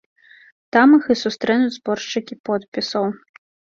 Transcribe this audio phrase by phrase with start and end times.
[0.75, 3.05] Там іх і сустрэнуць зборшчыкі подпісаў.